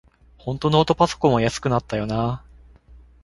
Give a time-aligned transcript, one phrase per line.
[0.39, 2.43] ほんとノートパソコンは安くなったよなあ